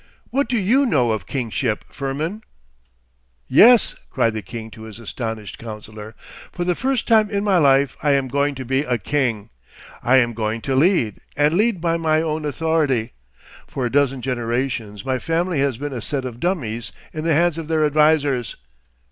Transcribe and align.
—what 0.31 0.49
do 0.49 0.57
you 0.57 0.83
know 0.87 1.11
of 1.11 1.27
kingship, 1.27 1.85
Firmin? 1.89 2.41
'Yes,' 3.47 3.93
cried 4.09 4.33
the 4.33 4.41
king 4.41 4.71
to 4.71 4.81
his 4.85 4.97
astonished 4.97 5.59
counsellor. 5.59 6.15
'For 6.51 6.63
the 6.63 6.73
first 6.73 7.07
time 7.07 7.29
in 7.29 7.43
my 7.43 7.59
life 7.59 7.95
I 8.01 8.13
am 8.13 8.27
going 8.27 8.55
to 8.55 8.65
be 8.65 8.79
a 8.79 8.97
king. 8.97 9.51
I 10.01 10.17
am 10.17 10.33
going 10.33 10.61
to 10.61 10.73
lead, 10.75 11.19
and 11.37 11.53
lead 11.53 11.81
by 11.81 11.97
my 11.97 12.19
own 12.19 12.45
authority. 12.45 13.11
For 13.67 13.85
a 13.85 13.91
dozen 13.91 14.23
generations 14.23 15.05
my 15.05 15.19
family 15.19 15.59
has 15.59 15.77
been 15.77 15.93
a 15.93 16.01
set 16.01 16.25
of 16.25 16.39
dummies 16.39 16.91
in 17.13 17.23
the 17.23 17.35
hands 17.35 17.59
of 17.59 17.67
their 17.67 17.85
advisers. 17.85 18.55